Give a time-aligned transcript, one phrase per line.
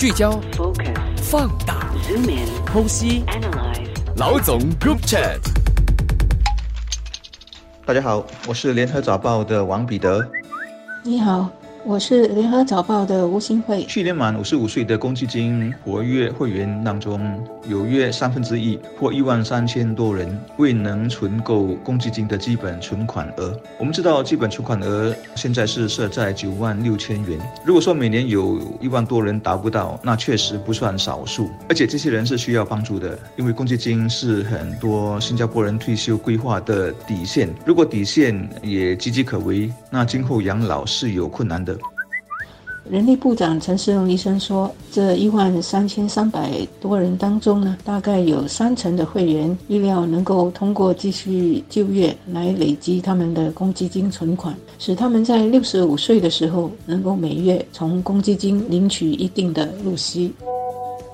[0.00, 0.96] 聚焦、Focus.
[1.18, 2.48] 放大、Zoom in.
[2.64, 3.22] 剖析。
[3.26, 3.90] Analyze.
[4.16, 5.38] 老总 Group Chat。
[7.84, 10.26] 大家好，我是联合早报的王彼得。
[11.04, 11.50] 你好，
[11.82, 13.84] 我是联合早报的吴新慧。
[13.84, 23.58] 去年满五十五岁的公积金活跃会员当中，有约三分之一或一万三千多人未能存够公积金的基本存款额。
[23.78, 27.40] 我们知道，基本存款额现在是设在九万六千元。
[27.64, 31.48] 如果说每年有一万多人达不到，那确实不算少数。
[31.66, 37.48] 而且这些人是需要帮助的，因为公积金是很多新加坡人退休规划的底线。
[37.64, 41.69] 如果底线也岌岌可危，那今后养老是有困难的。
[42.90, 60.32] 人力部长陈世荣医生说，这一万三千三百多人当中呢，大概有三成的会员预料能够通过继续就业来累积他们的公积金存款，使他们在六十五岁的时候能够每月从公积金领取一定的入息。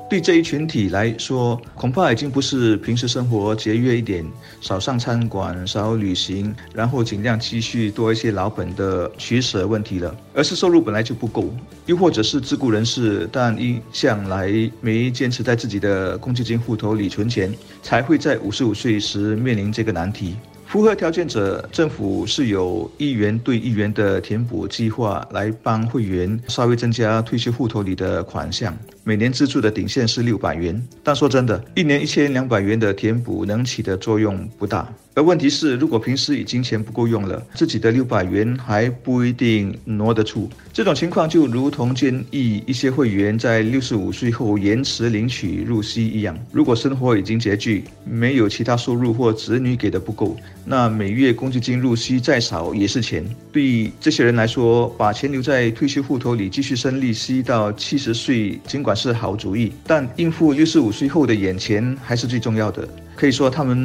[0.09, 4.25] 对这一群体来说，恐怕已经不是平时生活节约一点，
[4.61, 11.53] 少上餐馆、少旅行，然后尽量积蓄多一些老本的取舍问题了，而是收入本来就不够，
[11.87, 14.49] 又或者是自雇人士，但一向来
[14.81, 20.37] 没坚持在自己的公积金户头里存钱，才会在五十五岁时面临这个难题。
[20.67, 28.77] 符合条件者，政府是有一元对一元的填补计划来帮会员稍微增加退休户头里的款项。
[29.09, 34.93] 每年资助的顶线是六百元，但说真的，一年一千两百元的填补能起的作用不大。
[35.15, 40.51] 而问题是，如果平时已经钱不够用了，自己的六百元还不一定挪得出。
[40.73, 46.37] 这种情况就如同建议一些会员在六十五岁后延迟领取入息一样。
[46.51, 53.25] 如果生活已经拮据，没有其他收入或子女给的不够，那每月公积金入息再少也是钱。
[53.53, 62.89] 对这些人来说，把钱留在退休户头里继续生利息到七十岁，尽管是好主意，但应付六十五岁后的眼前还是最重要的。
[63.15, 63.77] 可以说，他们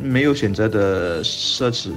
[0.00, 1.90] 没有选择的奢侈。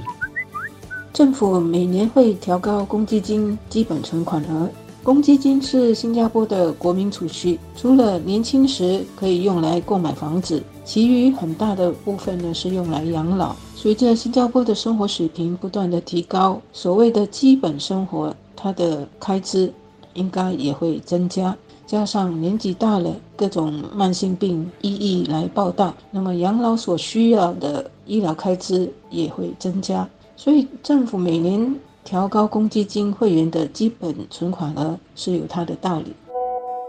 [1.12, 4.68] 政府每年会调高公积金基本存款额。
[5.02, 13.54] 公积金是新加坡的国民储蓄，除了年轻时可以用来购买房子，其余很大的部分呢是用来养老。
[13.76, 19.70] 随着新加坡的生活水平不断的提高，所谓的基本生活，它的开支
[20.14, 21.54] 应该也会增加。
[21.86, 30.08] 加上年纪大了，各种慢性病一一来报道，那么养老所需要的医疗开支也会增加。
[30.36, 36.12] 所以政府每年调高公积金会员的基本存款额是有它的道理。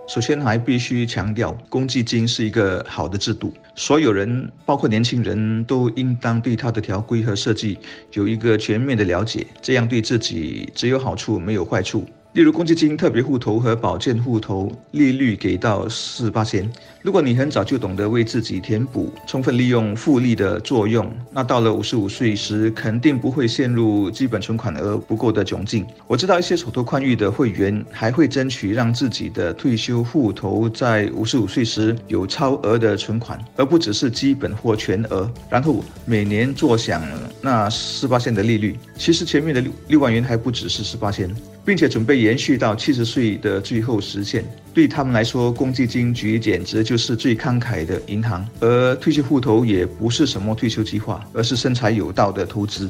[0.07, 7.77] 首先，还必须强调，公积金是一个好的制度，所有人，包括年轻人都应当对它的条规和设计
[8.13, 12.03] 有一个全面的了解，这样对自己只有好处没有坏处。
[12.35, 16.69] 例如，公积金特别户头和保健户头利率给到四八千。
[17.01, 25.87] 如果你很早就懂得为自己填补，充分利用复利的作用，那到了五十五岁时，肯定不会陷入基本存款额不够的窘境。
[26.07, 37.01] 我知道一些手头宽裕的会员还会争取让自己的退休户头在五十五岁时有超额的存款，而不只是基本或全额，然后每年坐享
[37.41, 38.77] 那四八千的利率。
[38.97, 41.33] 其实前面的六六万元还不只是四八千。
[41.65, 44.45] 并且准备延续到七十岁的最后实现。
[44.73, 52.89] 对他们来说，公积金局简直就是最慷慨的银行，而退休户头也不是什么退休计划，而是生财有道的投资。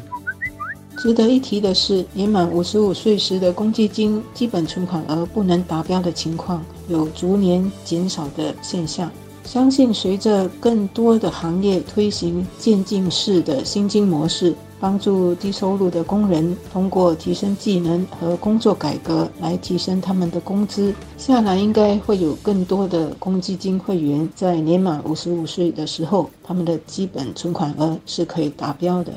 [0.98, 9.12] 值得一提的是，年满五十五岁时的公积金基本存款额不能达标的情况有逐年减少的现象。
[9.44, 29.12] 相信随着更多的行业推行渐进式的薪金模式，帮助低收入的工人通过提升技能和工作改革来提升他们的工资，下来应该会有更多的公积金会员在年满五十五岁的时候，他们的基本存款额是可以达标的。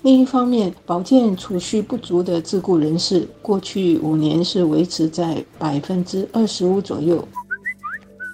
[0.00, 7.22] 另一方面，保健储蓄不足的自雇人士，过去五年是维持在百分之二十五左右。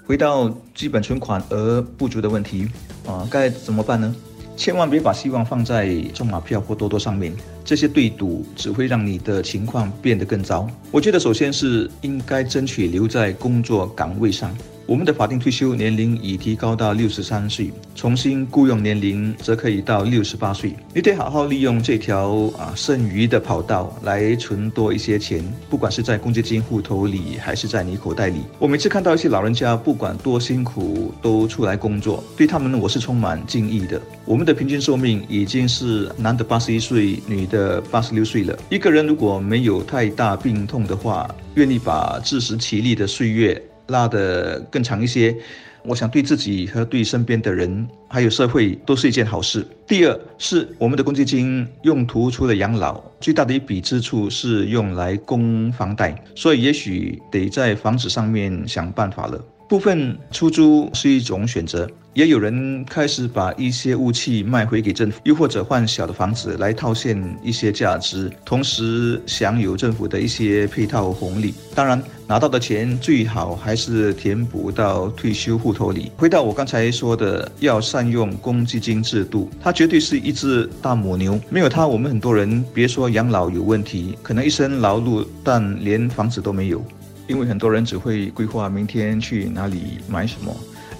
[0.07, 2.69] 回到基本存款额不足的问题，
[3.05, 4.15] 啊，该怎么办呢？
[4.59, 7.33] 千万别把希望放在中马票或多多上面，
[7.63, 10.69] 这些对赌只会让你的情况变得更糟。
[10.91, 14.53] 我觉得首先是应该争取留在工作岗位上。
[14.89, 20.73] 我们的法定退休年龄已提高到六十三岁，重新雇佣年龄则可以到六十八岁。
[20.95, 28.39] 你得好好利用这条啊剩余的跑道来存多一些钱，不管是在公积金户头里，还是在你口袋里。
[28.57, 34.01] 我每次看到一些老人家，不管多辛苦都出来工作，对他们我是充满敬意的。
[34.25, 38.57] 我们的平均寿命已经是男的八十一岁，女的八十六岁了。
[38.71, 45.35] 一个人如果没有太大病痛的话，愿意把自食其力的岁月拉得更长一些。
[45.81, 49.65] 我想对自己和对身边的人，还有社会都是一件好事。
[49.87, 59.41] 第二是我们的公积金用途除了养老，最大的一笔支出是用来供房贷，所以也许得在房子上面想办法了。
[59.69, 71.53] 部分出租是一种选择，也有人开始把一些物器卖回给政府，又或者换小的房子来套现一些价值，同时享有政府的一些配套红利。
[71.75, 76.11] 当然，拿到的钱最好还是填补到退休户头里。
[76.17, 81.39] 回到我刚才说的，要善用公积金制度，它绝对是一只大母牛。
[81.47, 86.83] 没有它，我们很多人别说养老有问题，可能一生劳碌，但连房子都没有。
[87.29, 90.51] 因为很多人只会规划明天去哪里买什么，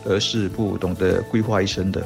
[0.05, 2.03] 而是不懂得规划一生的。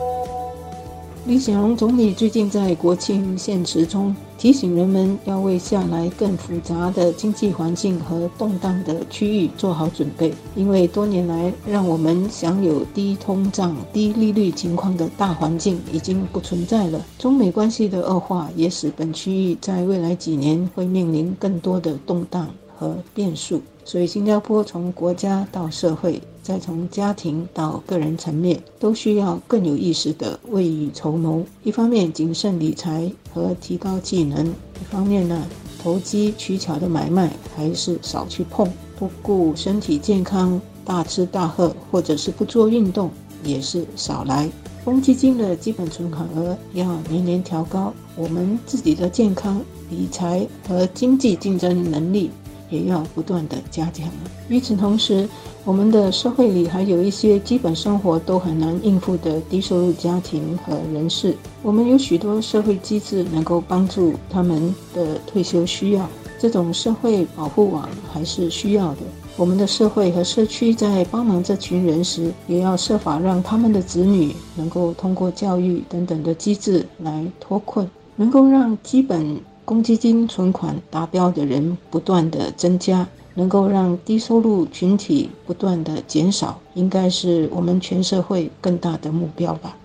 [1.26, 17.06] 李显龙总理最近在国庆献词中提醒人们要为下来更复杂的经济环境和动荡的区域做好准备，因为多年来让我们享有低通胀、低利率情况的大环境已经不存在了。
[17.18, 23.62] 中美关系的恶化也使本区域在未来几年会面临更多的动荡和变数。
[23.86, 31.44] 所以，新加坡从国家到社会，再从家庭到个人层面，都需要更有意识地未雨绸缪。
[31.64, 35.46] 一方面谨慎理财和提高技能，一方面呢，
[35.82, 38.68] 投机取巧的买卖还是少去碰。
[38.98, 43.12] 不顾身体健康，大吃大喝或者是不做运动，
[43.44, 44.50] 也是少来。
[44.86, 52.30] 公积金的基本存款额要年年调高，我们自己的健康、理财和经济竞争能力。
[52.74, 54.10] 也要不断的加强。
[54.50, 55.30] 与此同时，
[55.64, 61.36] 我们的社会里还有一些基本生活都很难应付的低收入家庭和人士。
[61.62, 66.10] 我们有许多社会机制能够帮助他们的退休需要，
[66.40, 69.02] 这种社会保护网还是需要的。
[69.38, 79.40] 我们的社会和社区在帮忙这群人时，也要设法让他们的子女能够通过教育等等的机制来脱困，能够让基本。
[79.66, 89.78] 公积金存款达标的人不断的增加，能够让低收入群体不断的减少，应该是我们全社会更大的目标吧。